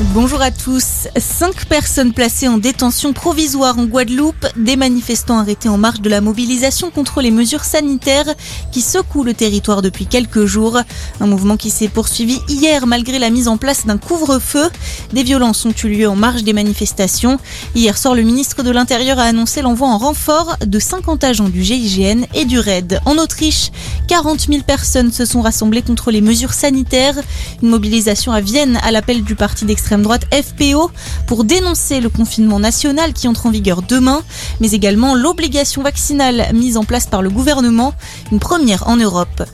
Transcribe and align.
Bonjour 0.00 0.40
à 0.40 0.52
tous. 0.52 1.08
Cinq 1.16 1.66
personnes 1.66 2.12
placées 2.12 2.46
en 2.46 2.58
détention 2.58 3.12
provisoire 3.12 3.80
en 3.80 3.84
Guadeloupe, 3.84 4.46
des 4.56 4.76
manifestants 4.76 5.38
arrêtés 5.38 5.68
en 5.68 5.76
marge 5.76 6.00
de 6.00 6.08
la 6.08 6.20
mobilisation 6.20 6.92
contre 6.92 7.20
les 7.20 7.32
mesures 7.32 7.64
sanitaires 7.64 8.32
qui 8.70 8.80
secouent 8.80 9.24
le 9.24 9.34
territoire 9.34 9.82
depuis 9.82 10.06
quelques 10.06 10.44
jours. 10.44 10.78
Un 11.20 11.26
mouvement 11.26 11.56
qui 11.56 11.70
s'est 11.70 11.88
poursuivi 11.88 12.40
hier 12.48 12.86
malgré 12.86 13.18
la 13.18 13.28
mise 13.28 13.48
en 13.48 13.56
place 13.56 13.86
d'un 13.86 13.98
couvre-feu. 13.98 14.70
Des 15.12 15.24
violences 15.24 15.66
ont 15.66 15.74
eu 15.82 15.88
lieu 15.88 16.08
en 16.08 16.14
marge 16.14 16.44
des 16.44 16.52
manifestations. 16.52 17.40
Hier 17.74 17.98
soir, 17.98 18.14
le 18.14 18.22
ministre 18.22 18.62
de 18.62 18.70
l'Intérieur 18.70 19.18
a 19.18 19.24
annoncé 19.24 19.62
l'envoi 19.62 19.88
en 19.88 19.98
renfort 19.98 20.58
de 20.64 20.78
50 20.78 21.24
agents 21.24 21.48
du 21.48 21.64
GIGN 21.64 22.24
et 22.34 22.44
du 22.44 22.60
RAID. 22.60 23.00
En 23.04 23.18
Autriche, 23.18 23.72
40 24.06 24.46
000 24.48 24.62
personnes 24.62 25.10
se 25.10 25.24
sont 25.24 25.42
rassemblées 25.42 25.82
contre 25.82 26.12
les 26.12 26.20
mesures 26.20 26.54
sanitaires. 26.54 27.16
Une 27.64 27.70
mobilisation 27.70 28.30
à 28.30 28.40
Vienne 28.40 28.78
à 28.84 28.92
l'appel 28.92 29.24
du 29.24 29.34
parti 29.34 29.64
d'extrême 29.64 29.87
droite 29.96 30.26
FPO 30.34 30.90
pour 31.26 31.44
dénoncer 31.44 32.00
le 32.00 32.10
confinement 32.10 32.58
national 32.58 33.14
qui 33.14 33.28
entre 33.28 33.46
en 33.46 33.50
vigueur 33.50 33.80
demain, 33.80 34.20
mais 34.60 34.72
également 34.72 35.14
l'obligation 35.14 35.82
vaccinale 35.82 36.48
mise 36.52 36.76
en 36.76 36.84
place 36.84 37.06
par 37.06 37.22
le 37.22 37.30
gouvernement, 37.30 37.94
une 38.30 38.40
première 38.40 38.86
en 38.88 38.96
Europe. 38.96 39.44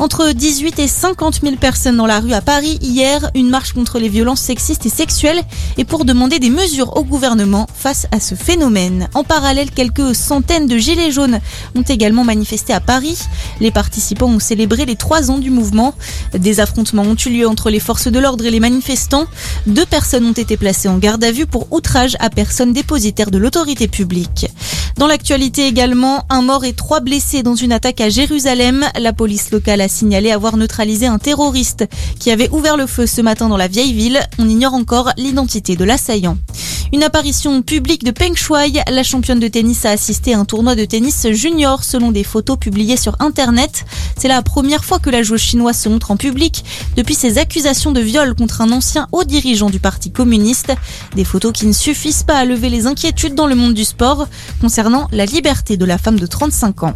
Entre 0.00 0.32
18 0.32 0.80
et 0.80 0.88
50 0.88 1.42
000 1.42 1.56
personnes 1.56 1.96
dans 1.96 2.06
la 2.06 2.18
rue 2.18 2.32
à 2.32 2.40
Paris 2.40 2.78
hier, 2.82 3.30
une 3.34 3.48
marche 3.48 3.72
contre 3.72 3.98
les 3.98 4.08
violences 4.08 4.40
sexistes 4.40 4.86
et 4.86 4.90
sexuelles 4.90 5.42
et 5.76 5.84
pour 5.84 6.04
demander 6.04 6.38
des 6.38 6.50
mesures 6.50 6.96
au 6.96 7.04
gouvernement 7.04 7.66
face 7.74 8.06
à 8.10 8.18
ce 8.18 8.34
phénomène. 8.34 9.08
En 9.14 9.22
parallèle, 9.22 9.70
quelques 9.70 10.14
centaines 10.14 10.66
de 10.66 10.76
gilets 10.76 11.12
jaunes 11.12 11.40
ont 11.74 11.82
également 11.82 12.24
manifesté 12.24 12.72
à 12.72 12.80
Paris. 12.80 13.18
Les 13.60 13.70
participants 13.70 14.28
ont 14.28 14.40
célébré 14.40 14.86
les 14.86 14.96
trois 14.96 15.30
ans 15.30 15.38
du 15.38 15.50
mouvement. 15.50 15.94
Des 16.32 16.60
affrontements 16.60 17.02
ont 17.02 17.16
eu 17.26 17.30
lieu 17.30 17.48
entre 17.48 17.70
les 17.70 17.80
forces 17.80 18.08
de 18.08 18.18
l'ordre 18.18 18.44
et 18.46 18.50
les 18.50 18.60
manifestants. 18.60 19.26
Deux 19.84 19.90
personnes 19.90 20.24
ont 20.24 20.32
été 20.32 20.56
placées 20.56 20.88
en 20.88 20.96
garde 20.96 21.22
à 21.24 21.30
vue 21.30 21.44
pour 21.44 21.70
outrage 21.70 22.16
à 22.18 22.30
personne 22.30 22.72
dépositaire 22.72 23.30
de 23.30 23.36
l'autorité 23.36 23.86
publique. 23.86 24.46
Dans 24.96 25.06
l'actualité 25.06 25.66
également, 25.66 26.24
un 26.30 26.40
mort 26.40 26.64
et 26.64 26.72
trois 26.72 27.00
blessés 27.00 27.42
dans 27.42 27.54
une 27.54 27.70
attaque 27.70 28.00
à 28.00 28.08
Jérusalem. 28.08 28.86
La 28.98 29.12
police 29.12 29.50
locale 29.50 29.82
a 29.82 29.88
signalé 29.88 30.30
avoir 30.30 30.56
neutralisé 30.56 31.04
un 31.04 31.18
terroriste 31.18 31.84
qui 32.18 32.30
avait 32.30 32.48
ouvert 32.48 32.78
le 32.78 32.86
feu 32.86 33.06
ce 33.06 33.20
matin 33.20 33.50
dans 33.50 33.58
la 33.58 33.68
vieille 33.68 33.92
ville. 33.92 34.20
On 34.38 34.48
ignore 34.48 34.72
encore 34.72 35.10
l'identité 35.18 35.76
de 35.76 35.84
l'assaillant. 35.84 36.38
Une 36.94 37.02
apparition 37.02 37.60
publique 37.62 38.04
de 38.04 38.12
Peng 38.12 38.36
Shuai, 38.36 38.70
la 38.88 39.02
championne 39.02 39.40
de 39.40 39.48
tennis 39.48 39.84
a 39.84 39.90
assisté 39.90 40.32
à 40.32 40.38
un 40.38 40.44
tournoi 40.44 40.76
de 40.76 40.84
tennis 40.84 41.26
junior 41.32 41.82
selon 41.82 42.12
des 42.12 42.22
photos 42.22 42.56
publiées 42.56 42.96
sur 42.96 43.16
Internet. 43.18 43.84
C'est 44.16 44.28
la 44.28 44.42
première 44.42 44.84
fois 44.84 45.00
que 45.00 45.10
la 45.10 45.24
joueuse 45.24 45.40
chinoise 45.40 45.76
se 45.76 45.88
montre 45.88 46.12
en 46.12 46.16
public 46.16 46.64
depuis 46.96 47.16
ses 47.16 47.38
accusations 47.38 47.90
de 47.90 47.98
viol 47.98 48.36
contre 48.36 48.60
un 48.60 48.70
ancien 48.70 49.08
haut 49.10 49.24
dirigeant 49.24 49.70
du 49.70 49.80
Parti 49.80 50.12
communiste. 50.12 50.72
Des 51.16 51.24
photos 51.24 51.50
qui 51.50 51.66
ne 51.66 51.72
suffisent 51.72 52.22
pas 52.22 52.36
à 52.36 52.44
lever 52.44 52.70
les 52.70 52.86
inquiétudes 52.86 53.34
dans 53.34 53.48
le 53.48 53.56
monde 53.56 53.74
du 53.74 53.84
sport 53.84 54.28
concernant 54.60 55.08
la 55.10 55.26
liberté 55.26 55.76
de 55.76 55.84
la 55.84 55.98
femme 55.98 56.20
de 56.20 56.26
35 56.26 56.84
ans. 56.84 56.94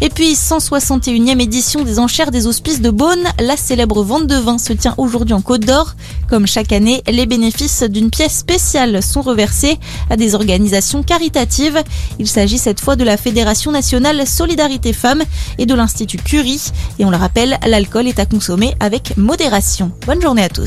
Et 0.00 0.08
puis, 0.08 0.34
161e 0.34 1.40
édition 1.40 1.82
des 1.82 1.98
enchères 1.98 2.30
des 2.30 2.46
hospices 2.46 2.80
de 2.80 2.90
Beaune, 2.90 3.24
la 3.40 3.56
célèbre 3.56 4.02
vente 4.02 4.26
de 4.26 4.36
vin 4.36 4.58
se 4.58 4.72
tient 4.72 4.94
aujourd'hui 4.98 5.34
en 5.34 5.40
Côte 5.40 5.64
d'Or. 5.64 5.94
Comme 6.28 6.46
chaque 6.46 6.72
année, 6.72 7.02
les 7.06 7.26
bénéfices 7.26 7.82
d'une 7.82 8.10
pièce 8.10 8.38
spéciale 8.38 9.02
sont 9.02 9.22
reversés 9.22 9.78
à 10.10 10.16
des 10.16 10.34
organisations 10.34 11.02
caritatives. 11.02 11.82
Il 12.18 12.28
s'agit 12.28 12.58
cette 12.58 12.80
fois 12.80 12.96
de 12.96 13.04
la 13.04 13.16
Fédération 13.16 13.70
nationale 13.70 14.26
Solidarité 14.26 14.92
Femmes 14.92 15.22
et 15.58 15.66
de 15.66 15.74
l'Institut 15.74 16.18
Curie. 16.18 16.72
Et 16.98 17.04
on 17.04 17.10
le 17.10 17.16
rappelle, 17.16 17.58
l'alcool 17.66 18.08
est 18.08 18.18
à 18.18 18.26
consommer 18.26 18.74
avec 18.80 19.16
modération. 19.16 19.92
Bonne 20.06 20.20
journée 20.20 20.42
à 20.42 20.48
tous. 20.48 20.62